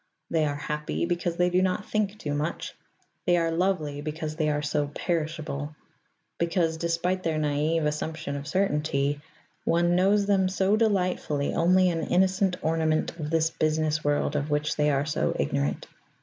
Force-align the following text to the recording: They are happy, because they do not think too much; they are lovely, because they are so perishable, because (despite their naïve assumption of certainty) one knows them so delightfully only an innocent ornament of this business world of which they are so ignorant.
They 0.31 0.45
are 0.47 0.55
happy, 0.55 1.05
because 1.05 1.37
they 1.37 1.51
do 1.51 1.61
not 1.61 1.85
think 1.85 2.17
too 2.17 2.33
much; 2.33 2.75
they 3.27 3.37
are 3.37 3.51
lovely, 3.51 4.01
because 4.01 4.35
they 4.35 4.49
are 4.49 4.63
so 4.63 4.87
perishable, 4.95 5.75
because 6.39 6.77
(despite 6.77 7.21
their 7.21 7.37
naïve 7.37 7.85
assumption 7.85 8.35
of 8.35 8.47
certainty) 8.47 9.21
one 9.63 9.95
knows 9.95 10.25
them 10.25 10.49
so 10.49 10.75
delightfully 10.75 11.53
only 11.53 11.91
an 11.91 12.07
innocent 12.07 12.57
ornament 12.63 13.11
of 13.19 13.29
this 13.29 13.51
business 13.51 14.03
world 14.03 14.35
of 14.35 14.49
which 14.49 14.75
they 14.75 14.89
are 14.89 15.05
so 15.05 15.35
ignorant. 15.37 15.85